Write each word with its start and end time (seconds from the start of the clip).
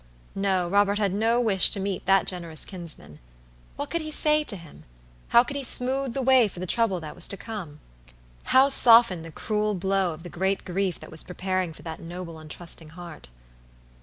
No; 0.33 0.67
Robert 0.67 0.97
had 0.97 1.13
no 1.13 1.39
wish 1.39 1.69
to 1.69 1.79
meet 1.79 2.07
that 2.07 2.25
generous 2.25 2.65
kinsman. 2.65 3.19
What 3.75 3.91
could 3.91 4.01
he 4.01 4.09
say 4.09 4.43
to 4.43 4.55
him? 4.55 4.83
How 5.27 5.43
could 5.43 5.55
he 5.55 5.63
smooth 5.63 6.15
the 6.15 6.23
way 6.23 6.47
to 6.47 6.59
the 6.59 6.65
trouble 6.65 6.99
that 7.01 7.13
was 7.13 7.27
to 7.27 7.37
come?how 7.37 8.69
soften 8.69 9.21
the 9.21 9.29
cruel 9.31 9.75
blow 9.75 10.11
of 10.11 10.23
the 10.23 10.29
great 10.29 10.65
grief 10.65 10.99
that 11.01 11.11
was 11.11 11.21
preparing 11.23 11.71
for 11.71 11.83
that 11.83 11.99
noble 12.01 12.39
and 12.39 12.49
trusting 12.49 12.89
heart? 12.89 13.29